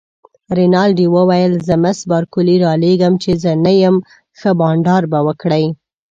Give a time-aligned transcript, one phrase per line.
[0.57, 3.95] رینالډي وویل: زه مس بارکلي رالېږم، چي زه نه یم،
[4.39, 5.65] ښه بانډار به وکړئ.